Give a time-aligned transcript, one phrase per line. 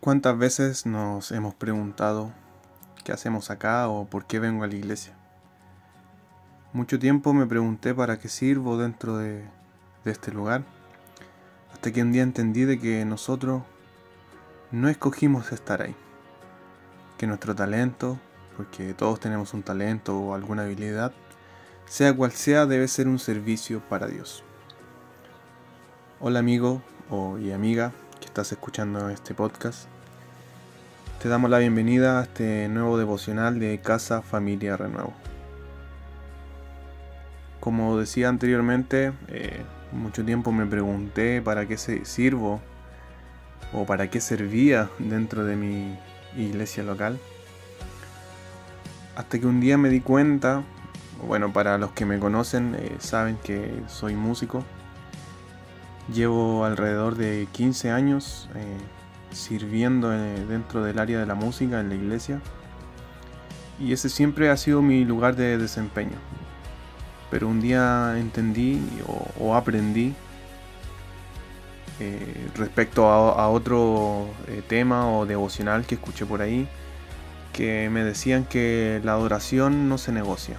[0.00, 2.32] ¿Cuántas veces nos hemos preguntado
[3.04, 5.12] qué hacemos acá o por qué vengo a la iglesia?
[6.72, 9.44] Mucho tiempo me pregunté para qué sirvo dentro de,
[10.06, 10.64] este lugar,
[11.74, 13.62] hasta que un día entendí de que nosotros
[14.70, 15.94] no escogimos estar ahí,
[17.18, 18.18] que nuestro talento,
[18.56, 21.12] porque todos tenemos un talento o alguna habilidad,
[21.84, 24.44] sea cual sea, debe ser un servicio para Dios.
[26.20, 26.80] Hola amigo
[27.10, 29.86] o, y amiga, que estás escuchando este podcast.
[31.22, 35.14] Te damos la bienvenida a este nuevo devocional de Casa Familia Renuevo.
[37.60, 42.60] Como decía anteriormente, eh, mucho tiempo me pregunté para qué sirvo
[43.72, 45.98] o para qué servía dentro de mi
[46.36, 47.18] iglesia local.
[49.16, 50.62] Hasta que un día me di cuenta,
[51.26, 54.64] bueno, para los que me conocen eh, saben que soy músico
[56.12, 58.76] Llevo alrededor de 15 años eh,
[59.32, 62.40] sirviendo eh, dentro del área de la música en la iglesia
[63.78, 66.16] y ese siempre ha sido mi lugar de desempeño.
[67.30, 68.82] Pero un día entendí
[69.38, 70.14] o, aprendí
[72.00, 74.26] eh, respecto a, otro
[74.68, 76.66] tema o devocional que escuché por ahí,
[77.52, 80.56] que me decían que la adoración no se negocia.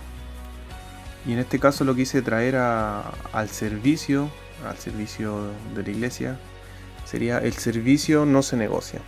[1.28, 4.30] Y en este caso lo quise traer al servicio
[4.68, 6.40] al servicio de la iglesia
[7.06, 9.02] sería el servicio no se negocia.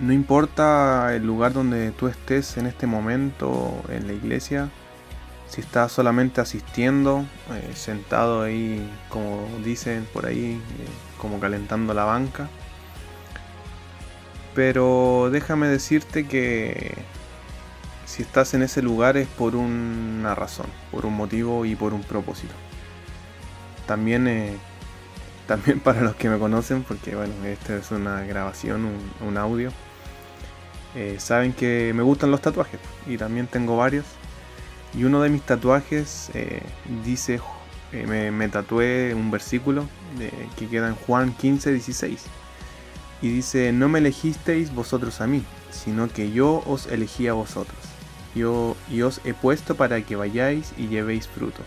[0.00, 4.68] No importa el lugar donde tú estés en este momento en la iglesia,
[5.48, 10.88] si estás solamente asistiendo, eh, sentado ahí, como dicen por ahí, eh,
[11.18, 12.48] como calentando la banca.
[14.54, 16.94] Pero déjame decirte que
[18.04, 22.02] si estás en ese lugar es por una razón, por un motivo y por un
[22.02, 22.54] propósito.
[23.86, 24.56] También, eh,
[25.46, 28.88] también para los que me conocen, porque bueno, esta es una grabación,
[29.20, 29.70] un, audio,
[30.94, 34.06] eh, saben que me gustan los tatuajes y también tengo varios.
[34.96, 36.62] Y uno de mis tatuajes eh,
[37.04, 37.40] dice,
[37.92, 39.88] me, me, tatué un versículo
[40.56, 42.24] que queda en Juan 15, 16.
[43.22, 47.78] Y dice, no me elegisteis vosotros a mí, sino que yo os elegí a vosotros.
[48.36, 51.62] Yo, y os he puesto para que vayáis y llevéis fruto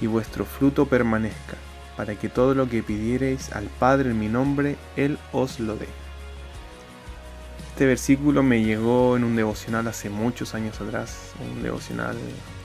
[0.00, 1.56] y vuestro fruto permanezca,
[1.96, 5.88] para que todo lo que pidiereis al Padre en mi nombre, Él os lo dé.
[7.70, 12.16] Este versículo me llegó en un devocional hace muchos años atrás, un devocional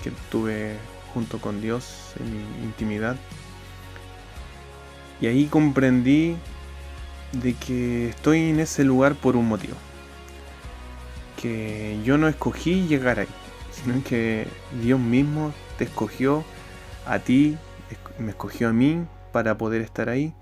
[0.04, 0.76] que tuve
[1.14, 3.16] junto con Dios en mi intimidad.
[5.22, 6.36] Y ahí comprendí
[7.32, 9.76] de que estoy en ese lugar por un motivo.
[11.40, 13.28] Que yo no escogí llegar ahí,
[13.72, 14.48] sino que
[14.82, 16.44] Dios mismo te escogió
[17.06, 17.58] a ti,
[18.19, 20.34] me escogió a mí para poder estar ahí.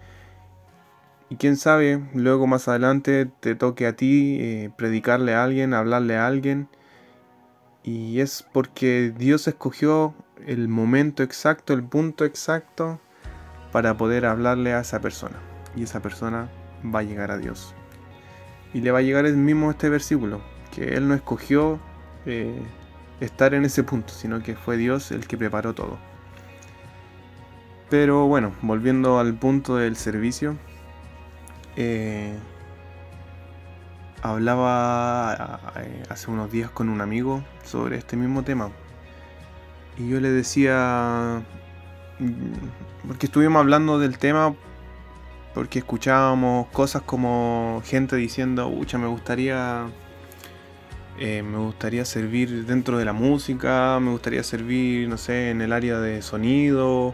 [1.30, 6.18] Y quién sabe, luego más adelante te toque a ti eh, predicarle a alguien, hablarle
[6.18, 6.68] a alguien.
[7.84, 10.14] Y es porque Dios escogió
[10.46, 13.00] el momento exacto, el punto exacto
[13.72, 15.38] para poder hablarle a esa persona.
[15.74, 16.50] Y esa persona
[16.94, 17.74] va a llegar a Dios.
[18.74, 21.80] Y le va a llegar el mismo este versículo, que Él no escogió
[22.26, 22.62] eh,
[23.22, 26.11] estar en ese punto, sino que fue Dios el que preparó todo.
[27.92, 30.56] Pero bueno, volviendo al punto del servicio,
[31.76, 32.34] eh,
[34.22, 38.72] hablaba eh, hace unos días con un amigo sobre este mismo tema.
[39.98, 41.44] Y yo le decía,
[42.20, 44.56] mm, porque estuvimos hablando del tema,
[45.54, 49.88] porque escuchábamos cosas como gente diciendo, ucha, me gustaría...
[51.20, 55.74] Eh, me gustaría servir dentro de la música, me gustaría servir, no sé, en el
[55.74, 57.14] área de sonido,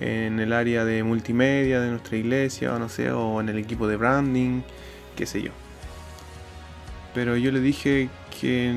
[0.00, 3.86] en el área de multimedia de nuestra iglesia, o no sé, o en el equipo
[3.88, 4.62] de branding,
[5.16, 5.52] qué sé yo.
[7.14, 8.74] Pero yo le dije que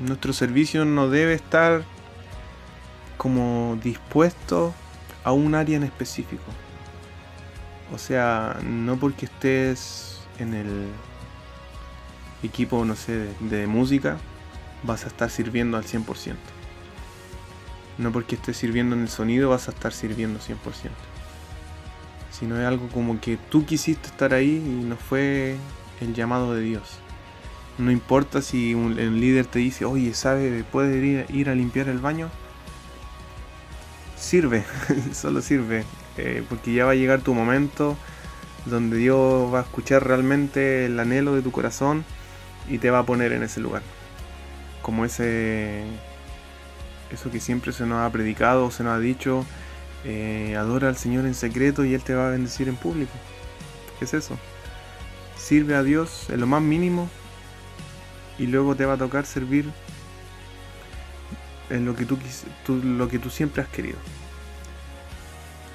[0.00, 1.82] nuestro servicio no debe estar
[3.16, 4.74] como dispuesto
[5.24, 6.44] a un área en específico.
[7.92, 10.88] O sea, no porque estés en el
[12.42, 14.18] equipo, no sé, de, música,
[14.82, 16.34] vas a estar sirviendo al 100%.
[17.98, 20.54] No porque estés sirviendo en el sonido vas a estar sirviendo 100%.
[22.30, 25.56] Sino es algo como que tú quisiste estar ahí y no fue
[26.00, 26.98] el llamado de Dios.
[27.76, 30.64] No importa si un, líder te dice, oye, ¿sabe?
[30.70, 32.30] ¿Puedes ir, ir a limpiar el baño?
[34.16, 34.64] Sirve,
[35.12, 35.84] solo sirve.
[36.16, 37.96] Eh, porque ya va a llegar tu momento
[38.66, 42.04] donde Dios va a escuchar realmente el anhelo de tu corazón
[42.68, 43.82] y te va a poner en ese lugar.
[44.82, 45.84] Como ese
[47.12, 49.44] eso que siempre se nos ha predicado, se nos ha dicho,
[50.04, 53.12] eh, adora al Señor en secreto y Él te va a bendecir en público.
[53.98, 54.38] ¿Qué es eso?
[55.48, 57.08] sirve a Dios en lo más mínimo
[58.38, 59.70] y luego te va a tocar servir
[61.70, 62.18] en lo que tú,
[62.84, 63.96] lo que tú siempre has querido.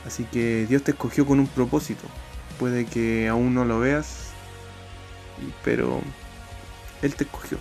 [0.06, 2.04] Así que Dios te escogió con un propósito.
[2.60, 4.30] Puede que aún no lo veas,
[5.64, 6.02] pero
[7.02, 7.58] Él te escogió.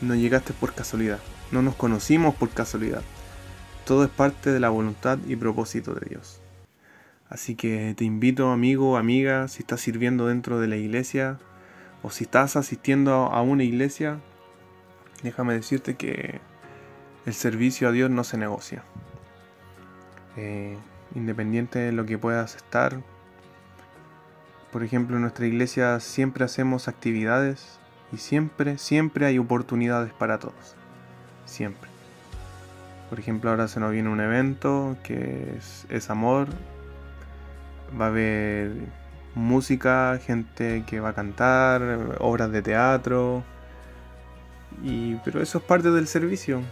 [0.00, 1.20] No llegaste por casualidad.
[1.52, 3.02] No nos conocimos por casualidad.
[3.84, 6.40] Todo es parte de la voluntad y propósito de Dios.
[7.28, 11.38] Así que te invito, amigo, amiga, si estás sirviendo dentro de la iglesia
[12.02, 14.20] o si estás asistiendo a una iglesia,
[15.22, 16.40] déjame decirte que
[17.24, 18.84] el servicio a Dios no se negocia.
[20.36, 20.76] Eh,
[21.14, 23.00] independiente de lo que puedas estar,
[24.76, 27.78] por ejemplo, en nuestra iglesia siempre hacemos actividades
[28.12, 30.76] y siempre, siempre hay oportunidades para todos.
[31.44, 31.88] Siempre.
[33.08, 35.58] Por ejemplo, ahora se nos viene un evento que
[35.88, 36.48] es, amor.
[37.98, 38.72] Va a haber
[39.34, 43.44] música, gente que va a cantar, obras de teatro.
[44.82, 46.62] Y, pero eso es parte del servicio.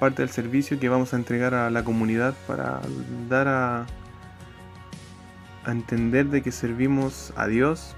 [0.00, 2.80] Parte del servicio que vamos a entregar a la comunidad para
[3.28, 3.86] dar a,
[5.64, 7.94] a entender de que servimos a Dios.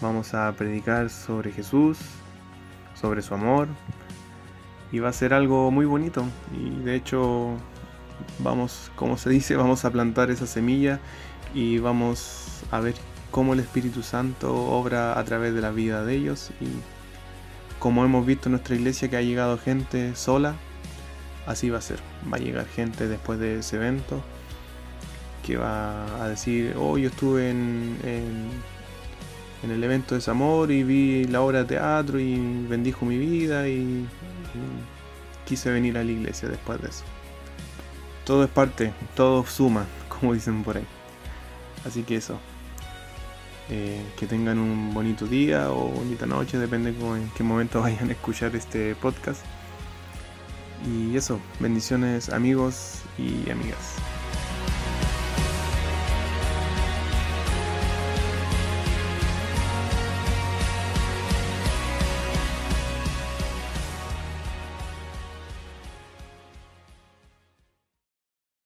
[0.00, 1.98] Vamos a predicar sobre Jesús,
[2.94, 3.68] sobre su amor,
[4.92, 6.24] y va a ser algo muy bonito.
[6.52, 7.56] Y de hecho,
[8.38, 11.00] vamos, como se dice, vamos a plantar esa semilla
[11.54, 12.94] y vamos a ver
[13.30, 16.50] cómo el Espíritu Santo obra a través de la vida de ellos.
[16.60, 16.66] Y
[17.78, 20.54] como hemos visto en nuestra iglesia que ha llegado gente sola,
[21.46, 21.98] así va a ser.
[22.32, 24.22] Va a llegar gente después de ese evento
[25.44, 28.50] que va a decir, oh, yo estuve en, en,
[29.62, 32.36] en el evento de Zamor y vi la obra de teatro y
[32.68, 34.06] bendijo mi vida y
[35.46, 37.04] quise venir a la iglesia después de eso.
[38.24, 40.86] Todo es parte, todo suma, como dicen por ahí.
[41.86, 42.38] Así que eso.
[43.70, 48.12] Eh, que tengan un bonito día o bonita noche, depende en qué momento vayan a
[48.12, 49.42] escuchar este podcast.
[50.86, 53.96] Y eso, bendiciones amigos y amigas.